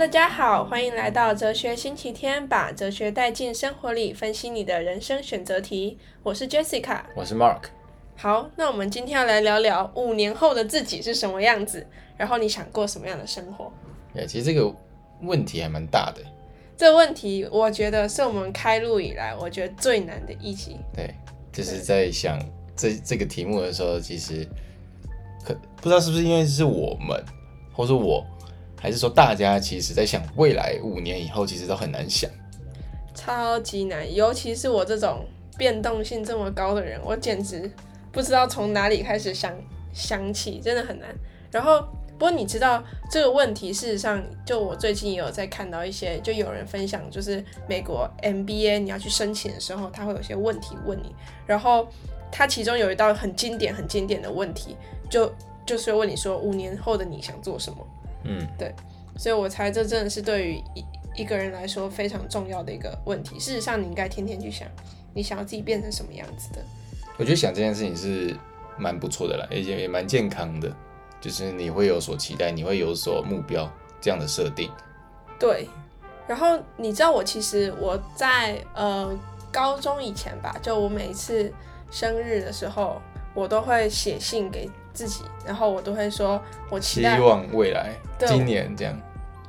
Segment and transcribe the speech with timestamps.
[0.00, 5.98] 大家好，欢迎来到哲学星期天，把哲学带进生活里，分析你的人生选择题。
[6.22, 7.64] 我是 Jessica，我是 Mark。
[8.16, 11.86] 好，那我们今天要来聊聊五年后的自己是什么样子，
[12.16, 13.70] 然后你想过什么样的生活？
[14.14, 14.74] 哎，其实这个
[15.20, 16.22] 问题还蛮大的。
[16.78, 20.80] 这个问题，我觉得是我们开录以来，我觉得最难的一题。
[20.94, 21.14] 对，
[21.52, 22.40] 就是在想
[22.74, 24.48] 这这个题目的时候，其实
[25.44, 27.22] 可不知道是不是因为是我们，
[27.74, 28.24] 或者我。
[28.80, 32.30] 还是说，大家其实在想未来五年以后，其实都很难想，
[33.14, 34.12] 超级难。
[34.12, 35.26] 尤其是我这种
[35.58, 37.70] 变动性这么高的人，我简直
[38.10, 39.54] 不知道从哪里开始想
[39.92, 41.14] 想起，真的很难。
[41.50, 51.14] 然后，不过你知道这个问题，事实上，就我最近也有在看到一些，就有人分享，就是美国 MBA 你要去申请的时候，他会有些问题问你。
[51.46, 51.86] 然后，
[52.32, 54.76] 他其中有一道很经典、很经典的问题，
[55.10, 55.30] 就
[55.66, 57.86] 就是问你说，五年后的你想做什么？
[58.24, 58.74] 嗯，对，
[59.16, 60.84] 所以我猜这真的是对于一
[61.22, 63.38] 一个人来说非常重要的一个问题。
[63.38, 64.68] 事实上，你应该天天去想，
[65.12, 66.64] 你想要自己变成什么样子的。
[67.18, 68.36] 我觉得想这件事情是
[68.78, 70.74] 蛮不错的啦，而且也蛮健康的，
[71.20, 74.70] 就是你会有所期待，你会有所目标这样的设定。
[75.38, 75.68] 对，
[76.26, 79.10] 然后你知道我其实我在呃
[79.52, 81.52] 高中以前吧，就我每一次
[81.90, 83.02] 生日的时候，
[83.34, 87.92] 我都会写信给自己，然后我都会说，我期望未来
[88.26, 88.96] 今年这样，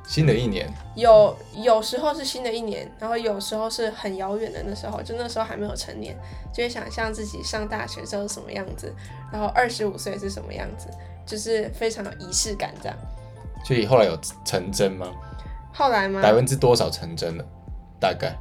[0.06, 6.16] 新的一年有有时候是新的一年，然后有时候是很遥远的那时候，就那时候还没有成年，
[6.52, 8.94] 就会想象自己上大学之后是什么样子，
[9.32, 10.88] 然后二十五岁是什么样子，
[11.26, 12.96] 就是非常有仪式感这样。
[13.64, 15.08] 所以后来有成真吗？
[15.72, 16.20] 后来吗？
[16.20, 17.44] 百分之多少成真了？
[18.00, 18.36] 大概？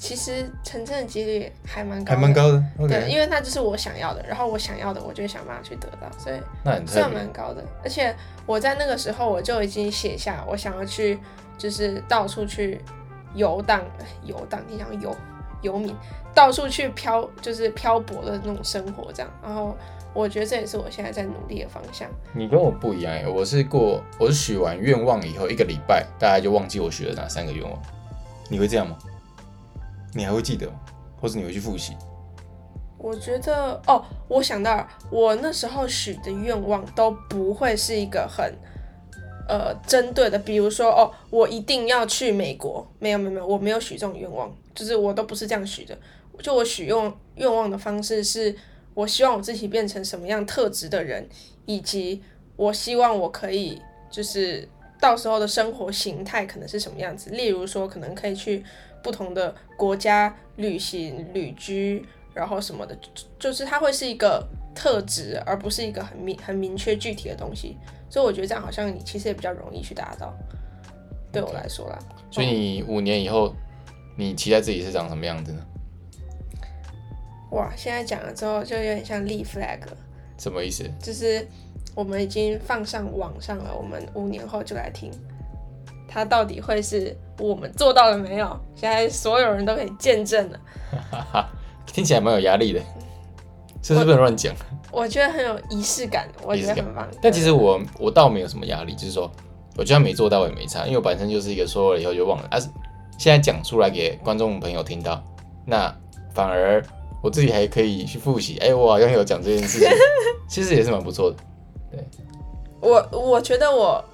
[0.00, 0.10] 哎。
[0.10, 2.58] 其实成真的几率还蛮高，还蛮高的。
[2.78, 2.88] Okay.
[2.88, 6.40] 对，因为那就是我想要的，然后我想要的，我就会想办法去得到，所以
[6.86, 7.62] 算蛮高的。
[7.84, 11.18] 而且我在那个时候我就已经写下我想要去，
[11.58, 12.80] 就是到处去
[13.34, 13.84] 游荡，
[14.24, 15.14] 游荡，你想游
[15.60, 15.94] 游民，
[16.34, 19.30] 到处去漂，就是漂泊的那种生活这样。
[19.42, 19.76] 然后
[20.14, 22.08] 我觉得这也是我现在在努力的方向。
[22.32, 27.78] 你跟我不一样，我是过，我是许完愿望以后一个礼拜，大家就忘记我许了哪三个愿望。
[28.48, 28.96] 你会这样吗？
[30.14, 30.70] 你还会记得？
[31.20, 31.94] 或者你会去复习？
[32.96, 38.54] 我觉得哦，我想到，我那时候许的愿望都不会是一个很
[39.48, 45.96] 呃针对的，比如说哦，我一定要去美国，没有没有没有，我没有许这种愿望，就是我都不是这样许的。
[46.42, 48.54] 就我许愿愿望的方式是，
[48.94, 51.28] 我希望我自己变成什么样特质的人，
[51.66, 52.22] 以及
[52.56, 54.66] 我希望我可以就是
[54.98, 58.64] 到时候的生活形态可能是什么样子，例如说可能可以去。
[59.02, 62.96] 不同的国家旅行、旅居，然后什么的，
[63.38, 67.76] 就是它会是一个特质，而不是一个很明、很明确具体的东西。
[68.08, 70.36] 所以我觉得这样好像你其实也比较容易去达到。
[71.32, 71.98] 对我来说啦。
[72.30, 73.54] 所以你五年以后，
[74.16, 75.64] 你期待自己是长什么样子呢？
[77.52, 79.80] 哇，现在讲了之后就有点像立 flag。
[80.38, 80.88] 什么意思？
[81.00, 81.46] 就是
[81.94, 85.12] 我们已经放上网上了，我们五年后就来听。
[86.12, 88.60] 他到底会是我们做到了没有？
[88.74, 90.58] 现在所有人都可以见证了。
[91.86, 92.80] 听起来蛮有压力的，
[93.80, 94.52] 是不是不能乱讲？
[94.90, 97.08] 我觉得很有仪式感，我觉得很棒。
[97.22, 99.30] 但其实我我倒没有什么压力，就是说，
[99.76, 102.48] 我就算没做到也没差，因为我本身就是一个说了以后就忘了。
[102.50, 102.68] 但是
[103.16, 105.22] 现在讲出来给观众朋友听到，
[105.64, 105.94] 那
[106.34, 106.84] 反而
[107.22, 108.58] 我自己还可以去复习。
[108.58, 109.88] 哎、欸，我好像有讲这件事情，
[110.50, 111.36] 其实也是蛮不错的。
[111.92, 112.04] 对，
[112.80, 114.04] 我我觉得我。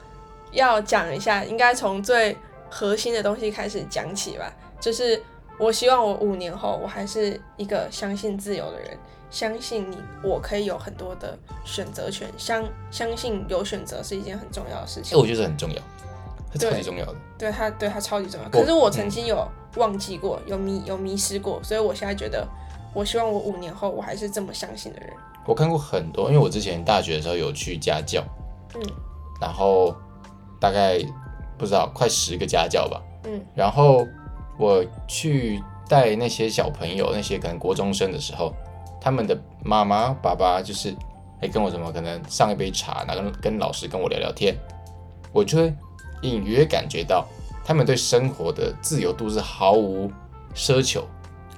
[0.56, 2.36] 要讲一下，应该从最
[2.68, 4.52] 核心的东西开始讲起吧。
[4.80, 5.22] 就是
[5.58, 8.98] 我希望我五年后，我还是一个相信自由的人，
[9.30, 15.16] 相信你，我可以有很多的选择权，相相信有选择是一件很重要的事情。
[15.18, 15.80] 我觉得很重要，
[16.58, 17.14] 超级重要的。
[17.38, 18.48] 对，对他，对他超级重要。
[18.48, 19.46] 可是我曾经有
[19.76, 22.46] 忘记过，有迷有迷失过，所以我现在觉得，
[22.92, 25.10] 我希望我五年后，我还是这么相信的人。
[25.46, 28.22] 我看过很多，因为我之前大学的时候有去家教，
[28.74, 28.82] 嗯，
[29.40, 29.94] 然后。
[30.60, 30.98] 大概
[31.58, 34.06] 不知道快十个家教吧，嗯，然后
[34.58, 38.54] 我去带那些小朋友，那些可能国中生的时候，
[39.00, 40.94] 他们的妈妈爸爸就是
[41.40, 44.56] 哎跟我什么可能上一杯茶，然后跟跟老师跟我聊聊天，
[45.32, 45.74] 我就会
[46.22, 47.26] 隐约感觉到
[47.64, 50.10] 他们对生活的自由度是毫无
[50.54, 51.04] 奢求，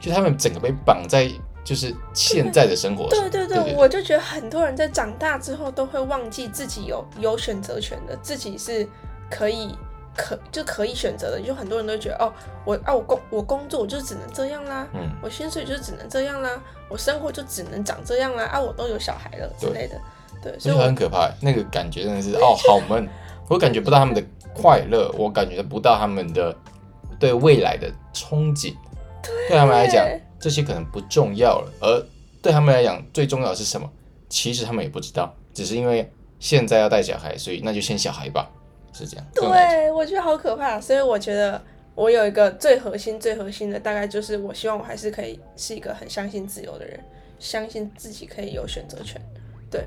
[0.00, 1.30] 就他们整个被绑在。
[1.68, 8.88] 就是现在的生活，对对对，对对对，我就觉得很多人在长大之后都会忘记自己有有选择权的，自己是
[9.30, 9.76] 可以
[10.16, 11.42] 可就可以选择的。
[11.42, 12.32] 就很多人都觉得哦，
[12.64, 16.50] 我啊我工我工作我就只能这样啦，嗯，我薪水就只能这样啦，
[16.88, 20.00] 我生活就只能长这样啦，啊我都有小孩了之类的，
[20.42, 23.06] 对，对，所以很可怕，那个感觉真的是哦 好闷。
[23.46, 24.22] 我感觉不到他们的
[24.54, 26.56] 快乐，我感觉不到他们的
[27.20, 28.74] 对未来的憧憬。
[29.22, 30.06] 对，对他们来讲，
[30.40, 32.06] 这些可能不重要了，而
[32.40, 33.90] 对他们来讲，最重要的是什么？
[34.28, 38.50] 其实他们也不知道，只是因为现在要带小孩，所以那就先小孩吧，
[38.92, 39.26] 是这样。
[39.34, 41.60] 对，我觉得好可怕，所以我觉得
[41.94, 47.00] 我有一个最核心、最核心的，大概就是我希望我还是可以是一个很相信自由的人，
[47.38, 49.20] 相信自己可以有选择权。
[49.70, 49.86] 对，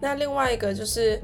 [0.00, 1.20] 那另外一个就是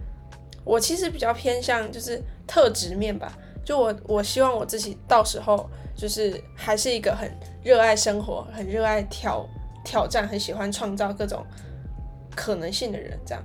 [0.65, 5.69] 我其实比较偏向就是特质面吧，就我我希望我自己到时候
[6.01, 7.31] 就是还是一个很
[7.63, 9.47] 热爱生活、很热爱挑
[9.85, 11.45] 挑战、很喜欢创造各种。
[12.33, 13.43] 可能性的人，这样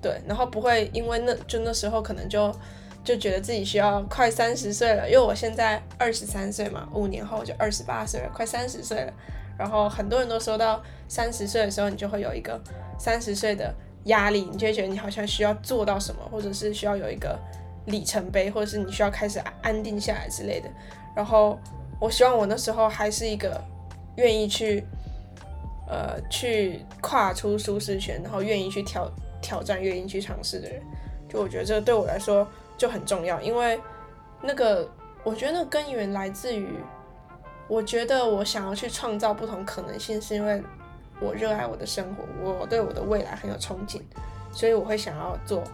[0.00, 2.54] 对，然后不会因为那就那时候可能就
[3.02, 9.12] 就觉得自己需要快三十岁了，因为我现在二十三岁嘛，五年后就二十八岁了，快三十岁了。
[9.58, 12.58] 然后很多人都说到三十岁的时候，你就会有一个
[12.96, 17.36] 三十岁的压力，你就会觉得你好像需要做到什么，或者是需要有一个
[17.86, 20.70] 里程碑，或者是你需要开始安定下来之类的。
[21.14, 21.58] 然后
[22.00, 23.60] 我希望我那时候还是一个
[24.16, 24.84] 愿意去。
[25.90, 29.10] 呃，去跨出舒适圈，然后愿意去挑
[29.40, 30.82] 挑战，愿意去尝试的人，
[31.30, 32.46] 就我觉得这个对我来说
[32.76, 33.80] 就很重要，因为
[34.42, 34.86] 那个
[35.24, 36.74] 我觉得那个根源来自于，
[37.68, 40.62] 我觉得我想要去创造不同可能性，是因为
[41.22, 42.24] 我热爱我的生活，
[42.60, 44.02] 我对我的未来很有憧憬，
[44.52, 45.64] 所以我会想要做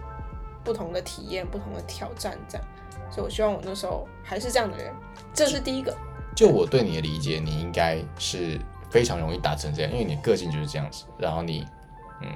[0.62, 2.65] 不同的体验，不同的挑战，这样，
[3.11, 4.94] 所以我希望我那时候还是这样的人，
[5.35, 5.93] 这是第一个。
[6.35, 8.61] 就我对你的理解，你应该是。
[8.91, 11.05] 非常容易达成这样，因为你的个性就是这样子。
[11.19, 11.67] 然后你，
[12.23, 12.29] 嗯，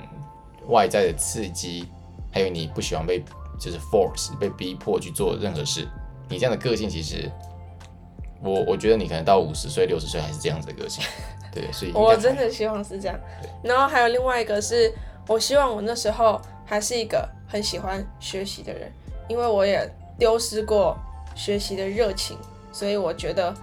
[0.66, 1.86] 外在的刺激，
[2.32, 3.22] 还有你不喜欢被
[3.60, 5.86] 就是 force 被逼迫去做任何事，
[6.28, 7.30] 你这样的个性其实，
[8.42, 11.04] 我我觉得你可能到五十岁、六十岁还是这样子的个性。
[11.52, 13.16] 对，所以我真的希望是这样。
[13.62, 14.92] 然后还有另外一个是，
[15.28, 18.90] 我希望我那时候还是一个很喜欢学习的人，
[19.28, 20.98] 因为我也丢失过
[21.36, 22.36] 学习的热情，
[22.72, 23.54] 所以我觉得。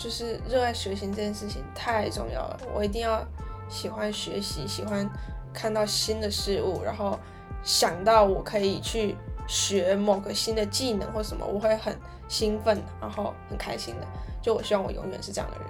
[0.00, 3.22] 就是热爱学习这件事情太重要了，我一定要
[3.68, 5.06] 喜欢学习，喜欢
[5.52, 7.20] 看到新的事物，然后
[7.62, 9.14] 想到我可以去
[9.46, 11.94] 学某个新的技能或什么，我会很
[12.28, 14.06] 兴奋，然后很开心的。
[14.40, 15.66] 就我希望我永远是这样的人。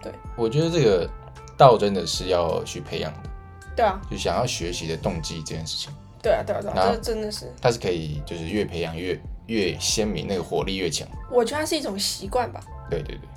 [0.00, 1.10] 对，我觉得这个
[1.56, 3.30] 道真的是要去培养的。
[3.74, 5.92] 对啊，就想要学习的动机这件事情。
[6.22, 7.52] 对啊，对啊，对啊，这真的是。
[7.60, 11.08] 它是可以，就是越培养越越鲜明，那个活力越强。
[11.28, 12.60] 我觉得它是一种习惯吧。
[12.88, 13.28] 对对对。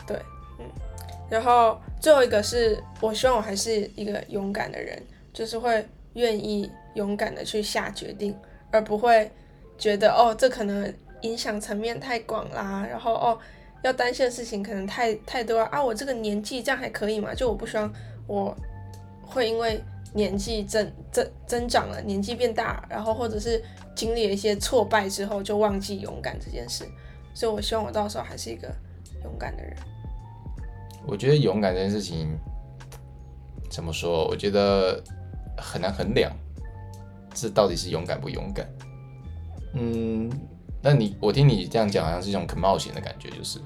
[1.30, 5.02] 然后最后一个是我希望我还是一个勇敢的人，
[5.34, 8.36] 就是会愿意勇敢的去下决定，
[8.72, 9.30] 而不会
[9.78, 13.38] 觉得哦，这可能影响层面太广啦，然后哦，
[13.84, 17.34] 要担心的事情可能太太多啊，我这个年纪这样还可以吗？
[17.34, 17.94] 就我不希望
[18.26, 18.56] 我
[19.22, 19.84] 会因为
[20.14, 23.62] 年纪增增增长了，年纪变大，然后或者是
[23.96, 26.86] 经历了一些挫败之后就忘记勇敢这件事，
[27.34, 28.74] 所以我希望我到时候还是一个。
[29.24, 29.76] 勇敢的人，
[31.08, 32.38] 我觉得勇敢这件事情
[33.70, 34.28] 怎么说？
[34.28, 35.02] 我觉得
[35.58, 36.32] 很难衡量，
[37.34, 38.68] 这到底是勇敢不勇敢？
[39.74, 40.30] 嗯，
[40.82, 43.60] 那你我听你这样讲，好像是一种很冒险的感觉，就是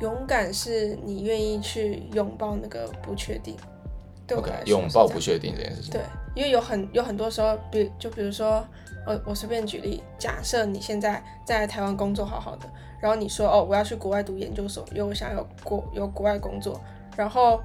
[0.00, 3.56] 勇敢是你愿意去拥抱那个不确定。
[4.26, 5.90] 对我来说，拥抱不确定这件事情。
[5.90, 6.02] 对，
[6.34, 8.64] 因为有很有很多时候，比就比如说，
[9.08, 12.68] 我我随便举例，假设你现在在台湾工作好好的。
[13.00, 16.78] 然后你说哦，我要去国外读研究所，因为我想要国有国外工作。
[17.16, 17.58] 然后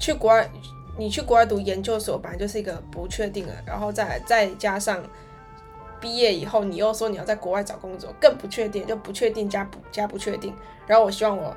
[0.00, 0.50] 去国外，
[0.98, 5.00] 你去国外读研究所本来就是一个不确定的，然后再再加上
[6.00, 10.52] 毕业以后，你又说你要在国外找工作，更不确定，就不确定加不加不确定。
[10.88, 11.54] 然后我希望我，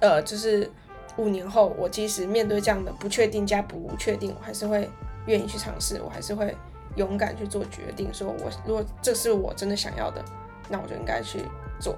[0.00, 0.70] 呃，就是
[1.16, 4.90] 五年后，我即使面对这样的不确定加不确定，我还是会
[5.26, 6.54] 愿意去尝试，我还是会
[6.96, 10.24] 勇敢去做决定，说我如果这是我真的想要的，
[10.68, 11.44] 那我就应该去
[11.78, 11.96] 做。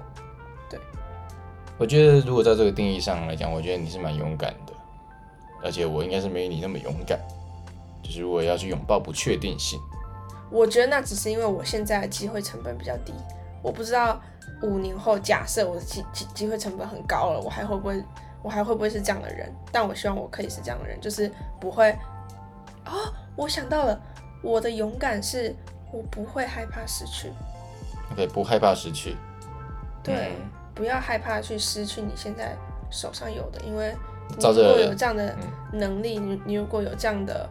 [0.69, 0.79] 对
[1.77, 4.73] 我觉得，如果在这个定义上来讲，我觉得你是蛮勇敢的，
[5.63, 7.19] 而且我应该是没你那么勇敢。
[8.03, 9.79] 就是如果要去拥抱不确定性，
[10.51, 13.13] 我觉得那只是因为我现在机会成本比较低。
[13.61, 14.21] 我不知道
[14.61, 18.03] 五年后，假设我的机机机会成本很高了，我还会不会，
[18.41, 19.49] 我还会不会是这样的人？
[19.71, 21.31] 但我希望我可以是这样的人，就是
[21.61, 21.91] 不会。
[22.83, 23.97] 啊、哦，我想到了，
[24.43, 25.55] 我的勇敢是
[25.91, 27.31] 我不会害怕失去。
[28.11, 29.15] OK，不害怕失去。
[30.03, 30.33] 对。
[30.39, 32.57] 嗯不要害怕去失去你现在
[32.89, 33.93] 手上有的，因为
[34.27, 35.37] 你如果有这样的
[35.71, 37.47] 能力，你你如果有这样的，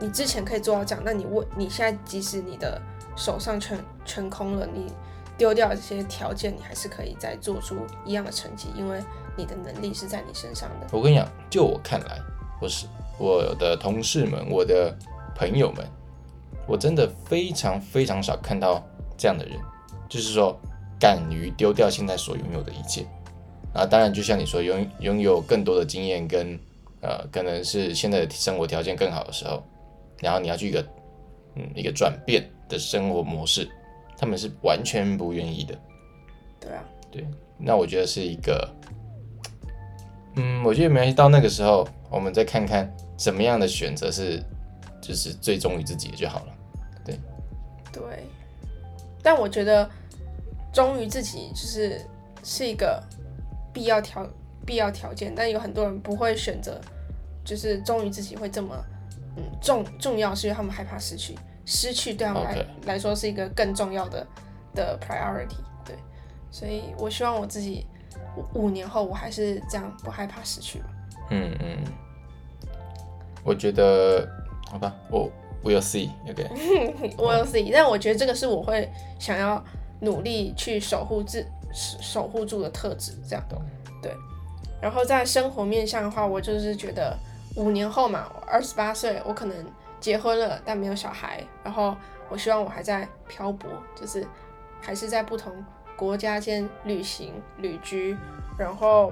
[0.00, 2.80] 你之前可以做到这样，那你为你现在即使你的
[3.16, 4.90] 手上全全空了，你
[5.36, 9.04] 丢掉这些条件，你还是可以再做出一样的成绩，因为
[9.36, 10.86] 你的能力是在你身上的。
[10.90, 12.18] 我跟你讲，就我看来，
[12.62, 12.86] 我是
[13.18, 14.96] 我的同事们，我的
[15.42, 15.84] 朋友们，
[16.68, 18.80] 我真的非常非常少看到
[19.16, 19.58] 这样的人。
[20.08, 20.56] 就是说
[21.00, 23.04] 敢于丢掉现在所拥有的一切。
[23.74, 26.58] 啊，当然就像你说，拥拥有更多的经验跟
[27.00, 29.62] 呃，可能是现在的生活条件更好的时候，
[30.20, 30.86] 然后你要去一个
[31.56, 33.68] 嗯一个转变的生活模式，
[34.16, 35.74] 他们是完全不愿意的。
[36.60, 37.26] 对啊，对，
[37.58, 38.68] 那我觉得是一个，
[40.36, 44.40] 嗯，我觉得没到那个时候我们再看看什么样的选择是
[45.02, 46.54] 就是最忠于自己的就好了。
[47.04, 47.20] 对，
[47.92, 48.26] 对，
[49.22, 49.90] 但我觉得
[50.72, 52.00] 忠于自己就是
[52.42, 53.02] 是一个。
[53.74, 54.28] 必要条
[54.66, 56.78] 必要条件，但有很多人不会选择，
[57.42, 58.76] 就是忠于自己会这么
[59.34, 64.26] 嗯重重要，是因为他们害怕失去，失去对他们来.来说是一个更重要的
[64.74, 65.56] 的 priority。
[65.86, 65.96] 对，
[66.50, 67.86] 所以我希望我自己
[68.52, 70.82] 五年后我还是这样不害怕失去。
[71.30, 71.78] 嗯嗯，
[73.42, 74.28] 我觉得
[74.72, 75.30] 好吧，我
[75.62, 77.70] we'll see，OK，we'll see。
[77.72, 79.62] 但我觉得这个是我会想要
[80.00, 81.46] 努力去守护自。
[81.74, 83.42] 守护住的特质，这样
[84.02, 84.14] 对。
[84.78, 87.16] 然后在生活面向的话，我就是觉得
[87.56, 89.56] 五年后嘛，二十八岁，我可能
[89.98, 91.42] 结婚了，但没有小孩。
[91.64, 91.96] 然后
[92.28, 94.22] 我希望我还在漂泊，就是
[94.82, 95.50] 还是在不同
[95.96, 98.14] 国家间旅行旅居。
[98.58, 99.10] 然后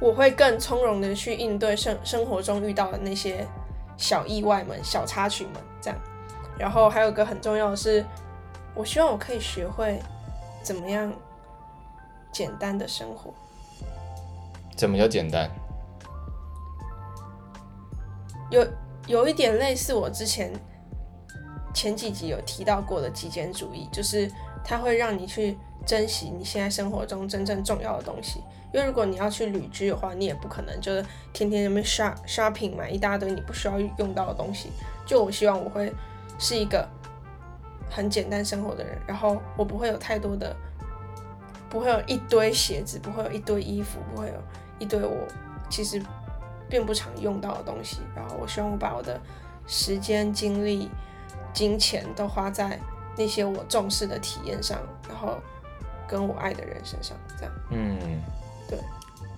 [0.00, 3.46] 我会更从容的去应对生生活中遇到的那些
[4.00, 5.98] 小意外们、小插曲们，这样。
[6.58, 8.04] 然后还有一个很重要的是，
[8.74, 10.00] 我希望我可以学会。
[10.62, 11.10] 怎么样
[12.30, 13.32] 简单的生活？
[14.76, 15.50] 怎么叫简单？
[18.50, 18.66] 有
[19.06, 20.52] 有一点类似我之前
[21.72, 24.30] 前几集有提到过的极简主义，就是
[24.62, 25.56] 它会让你去
[25.90, 28.40] 珍惜你现在生活中真正重要的东西。
[28.72, 34.70] 因为如果你要去旅居的话，你也不可能就是天天那边 shop shopping 买一大堆你不需要用到的东西。
[35.04, 35.92] 就我希望我会
[36.38, 36.88] 是一个。
[37.92, 40.54] 很简单生活的人，然后我不会有太多的，
[41.68, 44.34] 不会有一堆鞋子，不会有一堆衣服，不会有
[44.78, 45.26] 一堆我
[45.68, 46.00] 其实
[46.68, 47.98] 并不常用到的东西。
[48.14, 49.20] 然后我希望我把我的
[49.66, 50.88] 时间、精力、
[51.52, 52.78] 金钱都花在
[53.16, 54.78] 那些我重视的体验上，
[55.08, 55.36] 然后
[56.10, 57.54] 跟我爱的人身上，这样。
[57.70, 57.96] 嗯，
[58.68, 58.76] 对。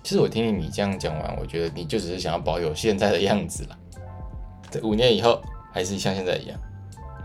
[0.01, 3.77] 其实我听你这样讲完，我觉得你就只是想要保有现在的样子了。
[4.71, 5.39] 对，五年以后
[5.71, 6.59] 还是像现在一样。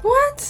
[0.02, 0.42] What？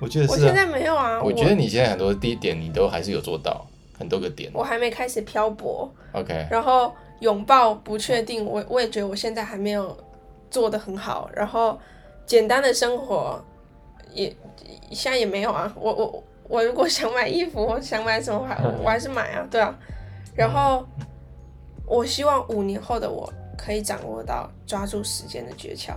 [0.00, 1.20] 我觉得是、啊，我现在没有啊。
[1.22, 3.66] 我觉得你现在很多第一点你都还是有做到，
[3.98, 4.50] 很多个点。
[4.54, 6.48] 我还没开始漂泊，OK。
[6.50, 9.96] 然后拥抱不确定，我我也觉得我现在还没有
[10.50, 11.30] 做的很好。
[11.34, 11.78] 然后
[12.26, 13.40] 简单的生活
[14.12, 14.34] 也
[14.90, 15.72] 现在也没有啊。
[15.76, 19.76] 我我我如果想买衣服，我 想买什么还 我还是买啊，对啊。
[20.34, 20.86] 然后
[21.86, 25.94] 我希望五年后的我可以掌握到抓住时间的诀窍。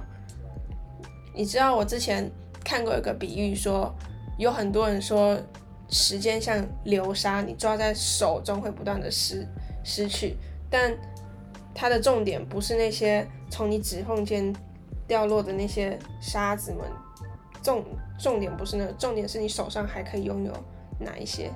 [1.34, 2.29] 你知道我之前。
[2.62, 3.96] 看过一个比喻说，说
[4.38, 5.39] 有很多人说
[5.89, 9.48] 时间像流沙，你抓在手中会不断的失
[9.84, 10.36] 失去，
[10.70, 10.94] 但
[11.74, 14.53] 它的重点不是那些从你指缝间
[15.08, 16.86] 掉落的那些沙子们，
[17.62, 17.86] 重
[18.20, 20.54] 重点不是那个，重点是你手上还可以拥有
[21.00, 21.51] 哪一些，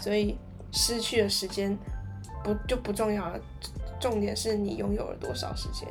[0.00, 0.38] 所以
[0.72, 1.76] 失去的时间
[2.42, 3.40] 不就不重要了，
[4.00, 5.88] 重点是你拥有了多少时间，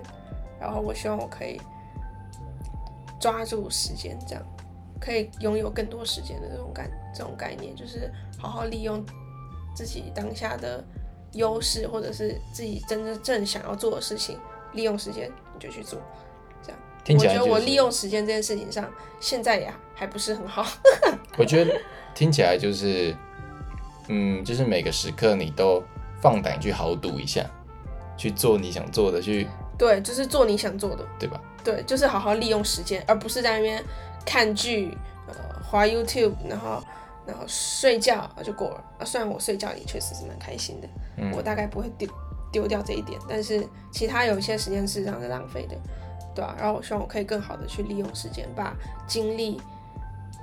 [0.59, 1.59] 然后我希望我可以。
[3.19, 4.43] 抓住时间，这样
[4.99, 9.01] 可以拥有更多时间的这种感这种概念，就是好好利用
[9.73, 10.83] 自己当下的
[11.31, 14.37] 优势，或者是自己真正正想要做的事情，
[14.73, 16.01] 利用时间你就去做，
[17.03, 20.65] 听起来就是，我觉得我利用时间这件事情上，现在也还不是很好。
[21.37, 21.73] 我觉得
[22.13, 23.15] 听起来就是，
[24.07, 25.83] 嗯，就是每个时刻你都
[26.21, 27.45] 放胆去豪赌一下，
[28.15, 29.47] 去做你想做的，去。
[29.77, 31.41] 对，就是做你想做的，对吧？
[31.63, 33.83] 对，就是好好利用时间，而不是在那边
[34.23, 34.95] 看剧、
[35.27, 35.33] 呃，
[35.63, 36.81] 滑 YouTube，然后
[37.25, 38.83] 然后睡觉就过了。
[38.99, 42.07] 啊，虽然我睡觉也确实是蛮开心的，嗯、我大概不会丢
[42.51, 45.75] 丢掉这一点，但是其他有一些时间是这样子浪费的，
[46.33, 46.55] 对啊。
[46.57, 48.75] 然后我希望我可以更好的去利用时间，把
[49.07, 49.61] 精力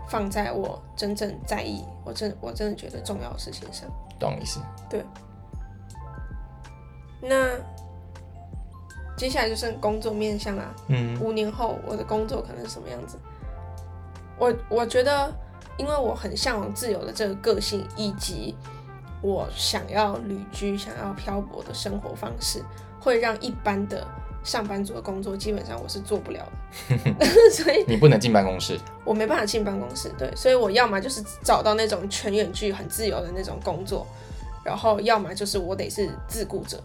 [0.08, 3.88] 放在我真正在意、我真我真的觉得重要的事情上。
[4.18, 4.60] 懂意思？
[4.88, 5.04] 对。
[7.20, 7.58] 那。
[9.16, 10.74] 接下来就是工作面向啦。
[10.88, 13.18] 嗯，五年后我的工作可能是什么样子？
[14.38, 15.30] 我我觉得，
[15.76, 18.56] 因为我很向往自由的这个个性，以及
[19.20, 22.64] 我想要旅居、想要漂泊的生活方式，
[22.98, 24.06] 会让一般的
[24.42, 26.46] 上班族的工作基本上我是做不了
[26.88, 27.26] 的。
[27.52, 30.10] 所以你不能进办公室，我没办法进办公室。
[30.18, 34.06] 对，所以我要么就是找到那种全远距、很自由的那种工作，
[34.64, 36.82] 然后要么就是我得是自雇者，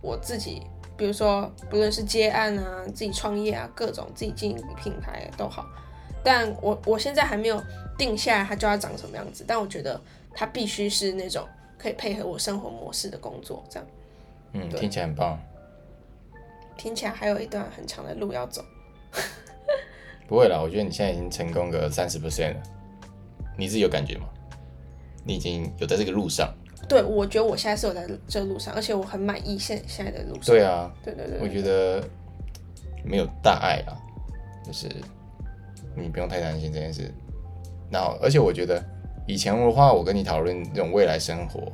[0.00, 0.62] 我自己。
[0.96, 5.64] 比如说，不论是接案啊、自己创业啊，各种自己经营品牌都好，
[6.24, 7.62] 但我我现在还没有
[7.96, 10.00] 定下来它就要长什么样子，但我觉得
[10.34, 11.46] 它必须是那种
[11.78, 13.88] 可以配合我生活模式的工作，这样。
[14.54, 15.38] 嗯，听起来很棒。
[16.78, 18.64] 听起来还有一段很长的路要走。
[20.26, 22.62] 不会啦，我觉得你现在已经成功个三十 percent 了，
[23.58, 24.26] 你自己有感觉吗？
[25.24, 26.54] 你已经有在这个路上。
[26.88, 30.44] 对，我觉得我现在是有在这个路上，而且我很满意现现在的路上。
[30.44, 32.02] 对啊，对对对，我觉得
[33.04, 33.92] 没有大碍啊，
[34.64, 34.86] 就是
[35.96, 37.12] 你不用太担心这件事。
[37.90, 38.82] 然后，而且我觉得
[39.26, 41.72] 以前的话，我跟你讨论这种未来生活，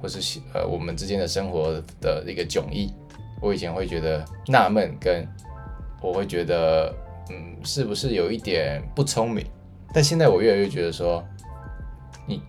[0.00, 2.92] 或是呃我们之间的生活的一个迥异，
[3.40, 5.26] 我以前会觉得纳闷，跟
[6.00, 6.94] 我会觉得。
[7.32, 9.46] 嗯，是不是有一点不聪明？
[9.94, 11.24] 但现在我越来越觉得说，
[12.26, 12.42] 你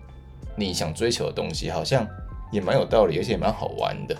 [0.56, 2.04] 你想追求的东西好像
[2.50, 4.16] 也蛮有道理，而且也蛮好玩的，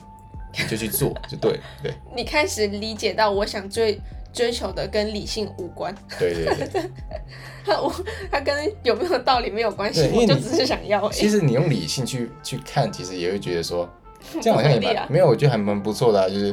[0.56, 1.58] 你就去做就对了。
[1.82, 4.00] 对， 你开始理解到我想追
[4.32, 5.92] 追求的跟理性无关。
[6.16, 6.90] 对对对，
[7.66, 7.92] 他 我
[8.30, 11.10] 他跟有没有道理没有关系，我就只是想要。
[11.10, 13.92] 其实你用理性去去看，其实也会觉得说，
[14.40, 16.28] 这样好像也蛮、啊、没有，我觉得还蛮不错的啊。
[16.28, 16.48] 就是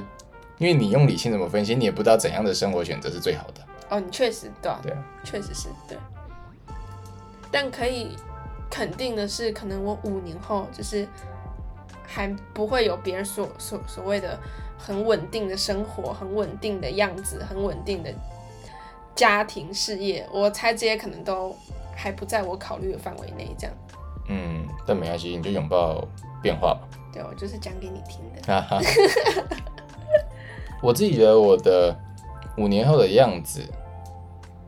[0.58, 3.62] 因为你用理性怎么分析，你也不知道怎样的生活选择是最好的。
[3.90, 5.98] 哦，你确实对啊，对啊，确实是对。
[7.52, 8.16] 但可以
[8.70, 11.08] 肯定的是，可能我五年后就是
[12.06, 14.38] 还不会有别人所所所谓的
[14.78, 18.14] 很稳定的生活、很稳定的样子、很稳定的
[19.16, 20.28] 家庭事业。
[20.32, 21.56] 我猜这些可能都
[21.96, 23.56] 还不在我考虑的范围内。
[23.58, 23.76] 这样，
[24.28, 26.08] 嗯，但没关系，你就拥抱
[26.44, 26.82] 变化吧。
[27.12, 28.84] 对，我就是讲给你听的。
[30.82, 31.96] 我自己觉得我的
[32.58, 33.62] 五年后的样子。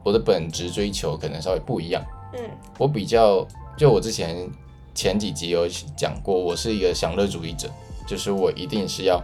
[0.03, 2.03] 我的本质追求可能稍微不一样。
[2.33, 2.39] 嗯，
[2.79, 3.45] 我比较
[3.77, 4.49] 就我之前
[4.95, 7.69] 前几集有讲过，我是一个享乐主义者，
[8.07, 9.21] 就是我一定是要，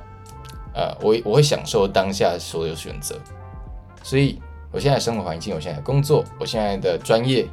[0.76, 3.20] 呃，我我会享受当下所有选择。
[4.04, 4.40] 所以，
[4.72, 7.48] 我现在的生活环境，我现在的工作，我现在的专业，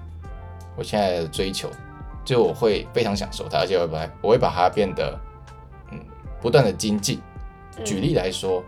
[0.76, 1.70] 我现在的追求，
[2.26, 5.33] 就我会非常享受它，而且我把我会把它变得，嗯，
[6.44, 7.18] 不断的精进。
[7.84, 8.62] 举例来说，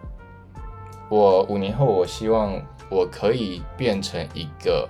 [1.09, 2.61] 我五年后，我希望。
[2.89, 4.89] 我可以变成一个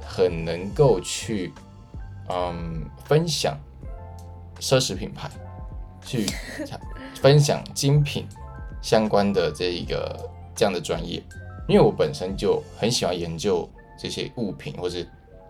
[0.00, 1.52] 很能够去，
[2.30, 3.54] 嗯，分享
[4.58, 5.30] 奢侈品牌，
[6.00, 6.24] 去
[7.20, 8.26] 分享精品
[8.80, 10.18] 相关的这一个
[10.54, 11.22] 这样的专业，
[11.68, 15.06] 因为我本身就很喜欢研究这些物品或是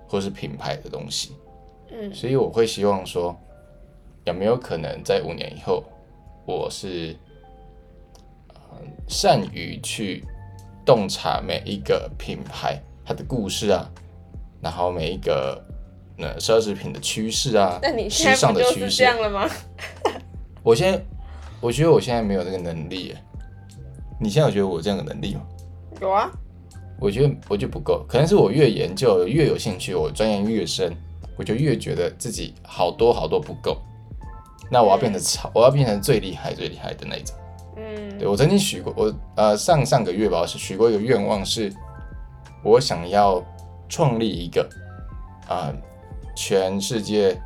[0.08, 1.36] 或是品牌的东西，
[1.92, 3.38] 嗯，所以我会希望说，
[4.24, 5.84] 有没有可能在五年以后，
[6.44, 7.16] 我是，
[8.72, 8.78] 嗯，
[9.08, 10.24] 善于去。
[10.84, 13.88] 洞察每一个品牌它的故事啊，
[14.60, 15.64] 然后每一个
[16.18, 19.48] 呃奢侈品的趋势啊，那你时尚的趋势这样了吗？
[20.60, 21.00] 我现在
[21.60, 23.16] 我觉得我现在没有这个能力耶，
[24.18, 25.42] 你现在有觉得我有这样的能力吗？
[26.00, 26.28] 有啊，
[26.98, 30.92] 我觉得我就不够，可能是我越研究越有兴趣，我钻研越深，
[31.36, 33.80] 我就越觉得自己好多好多不够，
[34.72, 37.36] 那我要变得超，我要变成最厉害最厉害的那一种。
[37.76, 41.70] 嗯，对，我曾经许过，我呃上上个月吧，是许过一个愿望，是
[42.64, 43.44] 我想要
[43.86, 44.66] 创立一个
[45.46, 45.74] 啊、呃、
[46.34, 47.38] 全世界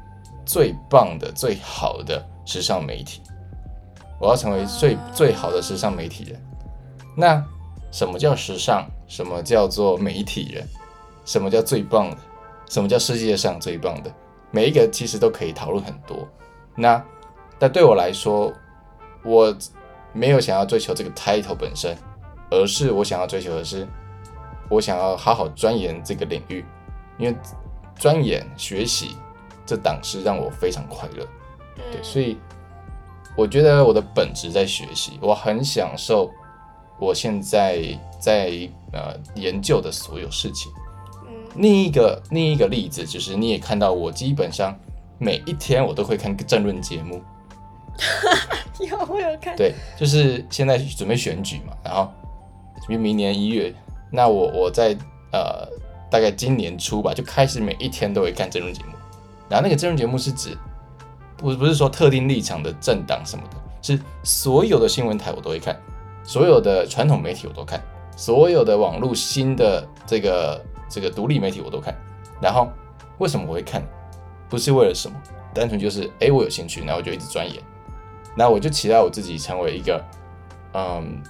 [0.44, 3.20] 最棒的、最好的时尚媒体。
[4.20, 6.40] 我要成为最最好的时尚媒体人。
[7.16, 7.44] 那
[7.90, 8.86] 什么叫时尚？
[9.08, 10.64] 什么叫做媒体人？
[11.24, 12.16] 什么叫最棒的？
[12.68, 14.12] 什么叫世界上最棒的？
[14.52, 16.16] 每一个其实都可以讨论很多。
[16.76, 17.02] 那
[17.58, 18.52] 但对我来说，
[19.24, 19.56] 我。
[20.12, 21.94] 没有想要追求这个 title 本身，
[22.50, 23.86] 而是我想要追求的是，
[24.70, 26.64] 我想要好好钻研这个领域，
[27.18, 27.36] 因为
[27.96, 29.14] 钻研学习
[29.66, 31.26] 这档事让我非常快乐。
[31.92, 32.38] 对，所以
[33.36, 36.30] 我觉得我的本质在学习，我很享受
[36.98, 37.82] 我现在
[38.18, 40.72] 在呃研究的所有事情。
[41.56, 44.74] 另一个另一个例子就是，你也看到我基本上
[45.18, 47.22] 每一天我都会看政论节目。
[48.80, 49.56] 有，我有看。
[49.56, 52.10] 对，就是现在准备选举嘛，然后
[52.88, 53.72] 明明年一月，
[54.10, 54.96] 那我我在
[55.32, 55.66] 呃
[56.10, 58.92] 大概今年初吧，就开始每一天都会看政论节目。
[59.48, 60.56] 然后那个政论节目是指
[61.36, 65.80] 不不是说特定立场的政党什么的，是所有的新闻台我都会看，
[66.24, 67.80] 所有的传统媒体我都看，
[68.16, 71.96] 所有的网络新的这个这个独立媒体我都看。
[72.40, 72.68] 然后
[73.18, 73.82] 为什么我会看？
[74.48, 75.16] 不是为了什么，
[75.52, 77.60] 单纯就是哎我有兴趣，然后我就一直钻研。
[78.36, 80.04] 那我就期待我自己成为一个，
[80.74, 81.22] 嗯，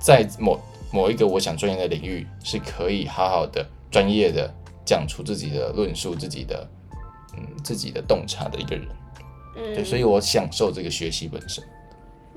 [0.00, 0.60] 在某
[0.92, 4.52] 某一个我想钻研的领域，是可以好好的、专业的
[4.84, 6.68] 讲出自己的论述、自己的
[7.38, 8.86] 嗯、自己的洞察的一个人。
[9.56, 11.64] 嗯，对，所以我享受这个学习本身。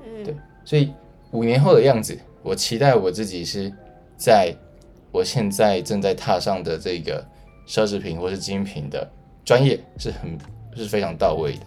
[0.02, 0.92] 嗯，对，所以
[1.32, 3.70] 五年后的样子，我期待我自己是
[4.16, 4.54] 在
[5.12, 7.22] 我现在正在踏上的这个
[7.66, 9.06] 奢侈品或是精品的
[9.44, 10.38] 专业是很
[10.74, 11.66] 是非常到位的，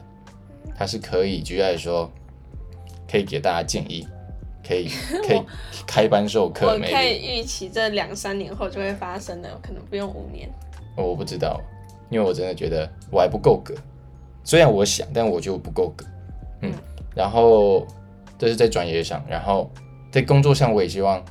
[0.76, 2.12] 它是可以举例来说，
[3.10, 4.08] 可以给大家建议，
[4.66, 4.90] 可以
[5.28, 5.42] 可以
[5.88, 10.50] 开班授课，我可以预期这两三年后就会发生的，可能不用五年。
[10.96, 11.60] 我不知道，
[12.10, 13.74] 因为我真的觉得我还不够格，
[14.44, 16.06] 虽然我想，但我觉得我不够格。
[16.62, 16.72] 嗯，
[17.16, 17.88] 然后
[18.38, 19.72] 这是在专业上，然后
[20.12, 21.24] 在工作上，我也希望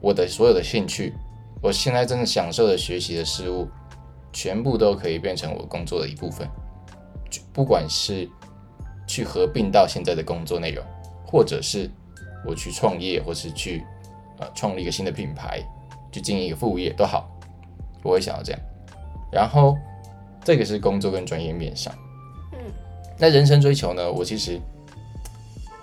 [0.00, 1.14] 我的所有的兴趣，
[1.62, 3.68] 我现在真的享受的学习的事物，
[4.32, 6.48] 全部都可以变成我工作的一部分，
[7.52, 8.28] 不管是
[9.06, 10.84] 去合并到现在的工作内容，
[11.34, 11.90] 或者是
[12.46, 13.84] 我去创业，或是去
[14.38, 15.60] 呃创立一个新的品牌，
[16.12, 17.28] 去经营一个副业都好，
[18.04, 18.60] 我会想要这样。
[19.32, 19.76] 然后
[20.44, 21.92] 这个是工作跟专业面上，
[22.52, 22.58] 嗯，
[23.18, 24.12] 那人生追求呢？
[24.12, 24.60] 我其实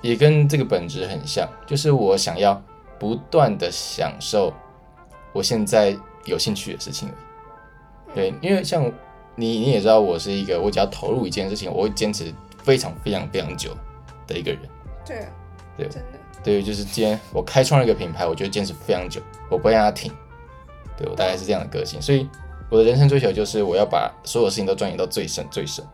[0.02, 2.64] 也跟这个本质很像，就是我想要
[2.98, 4.54] 不断的享受
[5.34, 7.10] 我现在有兴趣的事情。
[8.16, 8.90] 对，因为像
[9.36, 12.34] 你，你也知道，我是一个我只要投入一件事情，我会坚持
[12.64, 13.76] 非常非常非常久
[14.26, 14.62] 的一个人。
[15.06, 15.32] 对啊，
[15.78, 20.12] 对，真的，对，就是今天我开创了一个品牌，我就坚持非常久，我不会让它停。
[20.98, 22.30] 对，我大概是这样的个性，所以
[22.70, 25.86] 我的人生追求就是我要把所有事情都钻研到最深最深。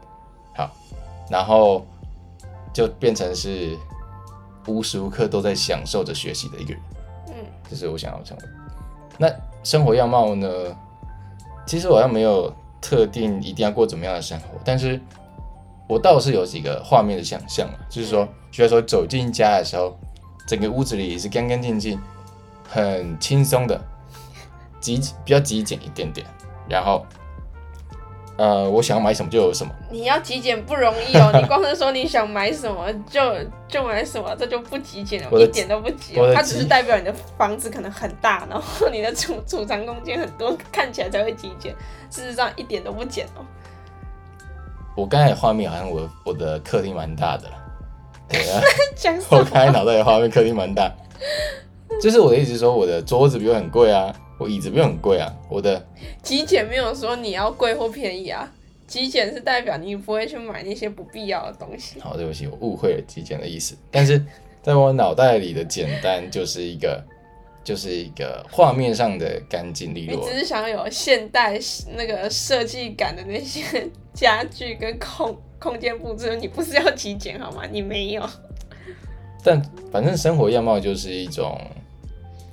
[0.55, 0.69] 好，
[1.29, 1.85] 然后
[2.73, 3.77] 就变成是
[4.67, 6.81] 无时无刻都在享受着学习的一个人。
[7.27, 7.33] 嗯，
[7.69, 8.43] 这是我想要成为。
[9.17, 9.31] 那
[9.63, 10.47] 生活样貌呢？
[11.65, 14.97] 其实我还没有特定一定要过怎么样的生活，但是
[15.87, 19.97] 我倒是有几个画面的想象，就是说，需要说走进家的时候，
[20.47, 21.99] 整个屋子里也是干干净净，
[22.67, 23.79] 很轻松的，
[24.79, 26.25] 极比较极简一点点，
[26.69, 27.05] 然后。
[28.39, 29.73] 呃，我想要买什么就有什么。
[29.89, 33.19] 你要极简不容易哦， 你光是说你想买什么 就
[33.67, 36.35] 就买什么，这就不极简了，一点都不极简。
[36.35, 41.75] 它只是代表你的房子可能很大，然后你的储储藏空间很多，看起来才会极简。
[42.11, 43.41] 事实上一点都不简哦。
[44.97, 47.55] 我刚才的画面好像我我的客厅蛮大的了，
[48.27, 48.61] 对啊，
[49.29, 50.91] 我刚才脑袋的画面客厅蛮大，
[52.01, 54.13] 就是我的意思说我的桌子比我很贵啊。
[54.39, 55.83] 我椅子不用很贵啊，我的
[56.21, 58.47] 极简没有说你要贵或便宜啊，
[58.85, 61.99] 极简是代表你不会去买那些不必要的东西。
[61.99, 63.75] 好，对不起，我误会了极简的意思。
[63.89, 64.23] 但是
[64.61, 67.03] 在我脑袋里的简单就是一个，
[67.67, 70.15] 就是一个画面上的干净利落。
[70.15, 71.59] 你只是想有现代
[71.97, 77.63] 那个设计感的那些家具跟空空间布置，你不是要极简好吗？
[77.69, 78.25] 你没有。
[79.43, 81.59] 但反正生活样貌就是一种，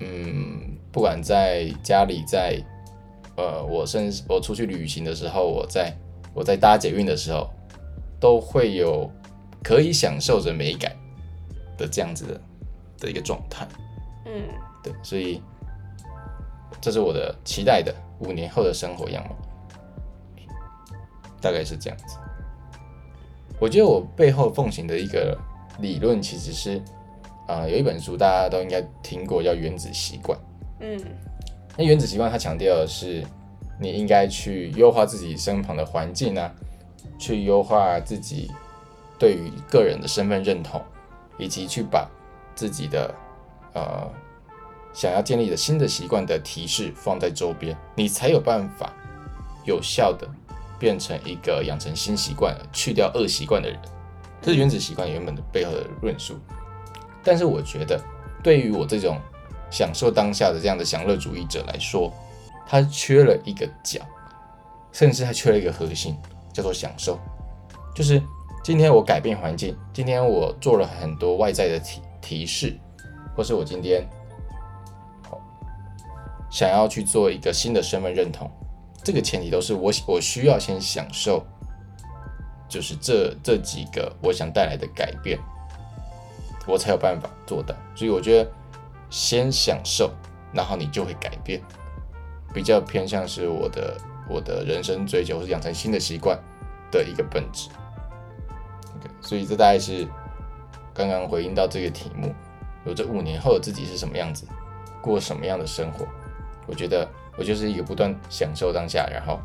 [0.00, 0.62] 嗯。
[0.90, 2.57] 不管在家里，在
[3.37, 5.92] 呃，我甚至我出去旅行的时候，我在
[6.33, 7.48] 我在搭捷运的时候，
[8.20, 9.11] 都会有
[9.61, 10.92] 可以享受着美感
[11.77, 12.40] 的这样子的
[13.00, 13.66] 的一个状态。
[14.27, 14.49] 嗯，
[14.83, 15.43] 对，所以
[16.81, 19.37] 这是我的期待的五年后的生活样貌，
[21.41, 22.17] 大概是这样子。
[23.61, 25.37] 我觉得我背后奉行的一个
[25.79, 26.79] 理论其实是
[27.47, 30.39] 啊、呃，有一本书大家都应该听过，叫《原子习惯》。
[30.81, 31.01] 嗯，
[31.77, 33.25] 那原子习惯它强调的是，
[33.81, 36.53] 你应该去优化自己身旁的环境啊，
[37.19, 38.51] 去优化自己
[39.19, 40.83] 对于个人的身份认同，
[41.39, 42.11] 以及去把
[42.55, 43.15] 自己的
[43.75, 44.11] 呃
[44.93, 48.93] 想要建立的新的习惯的提示放在周边，你才有办法
[49.65, 50.29] 有效的
[50.79, 53.79] 变成一个养成新习惯、去掉恶习惯的人。
[54.41, 56.39] 这是原子习惯原本的背后的论述。
[57.23, 58.01] 但是我觉得，
[58.43, 59.19] 对于我这种
[59.71, 62.13] 享受当下的这样的享乐主义者来说，
[62.67, 64.01] 他缺了一个角，
[64.93, 66.15] 甚至还缺了一个核心，
[66.53, 67.19] 叫做享受。
[67.95, 68.23] 就是
[68.63, 72.79] 今天我改变环境，今天我做了很多外在的提提示，
[73.37, 74.09] 或是我今天
[76.51, 78.51] 想要去做一个新的身份认同，
[79.03, 81.44] 这个前提都是我我需要先享受，
[82.68, 85.38] 就是这这几个我想带来的改变，
[86.66, 87.75] 我才有办法做到。
[87.94, 88.51] 所以我觉得。
[89.11, 90.11] 先享受，
[90.53, 91.62] 然后你就会改变，
[92.53, 93.97] 比较偏向是我的
[94.29, 96.37] 我的人生追求，是养成新的习惯
[96.90, 97.68] 的一个本质。
[98.97, 100.05] OK，所以这大概是
[100.92, 102.35] 刚刚回应到这个题目，
[102.87, 104.47] 有这五年后的自己是什么样子，
[105.03, 106.07] 过什么样的生活？
[106.66, 109.38] 我觉得我就是一个不断享受当下，然后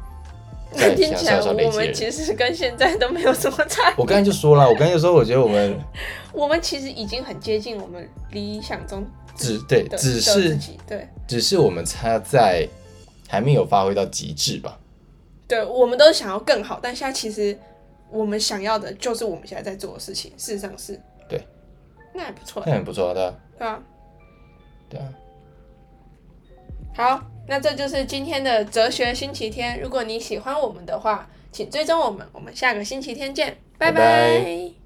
[0.71, 1.69] 再 享受累积。
[1.69, 3.93] 我们其实跟现在都没有什么差。
[3.97, 5.79] 我刚才就说了，我刚才就说，我觉得我们
[6.31, 9.05] 我们其实已经很接近我们理想中。
[9.35, 12.67] 只对，只是对，只是我们差在
[13.27, 14.77] 还没有发挥到极致吧。
[15.47, 17.57] 对，我们都想要更好，但现在其实
[18.11, 20.31] 我们想要的就是我们现在在做的事情。
[20.35, 21.01] 事实上是，对，
[22.19, 23.79] 那也不错，那很不错的，对啊，
[24.89, 25.07] 对啊。
[26.93, 29.79] 好，那这就是今天的哲学星期天。
[29.79, 33.99] 如果你喜欢我们的话，请追踪我们，我们下个星期天见，拜拜。
[33.99, 34.78] 拜拜。